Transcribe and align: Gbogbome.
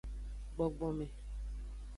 Gbogbome. 0.55 1.07